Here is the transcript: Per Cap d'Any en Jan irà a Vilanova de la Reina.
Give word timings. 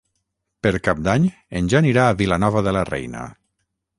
Per 0.67 0.71
Cap 0.87 1.03
d'Any 1.07 1.27
en 1.59 1.69
Jan 1.75 1.89
irà 1.91 2.07
a 2.13 2.17
Vilanova 2.21 2.65
de 2.69 2.75
la 2.79 2.85
Reina. 2.93 3.29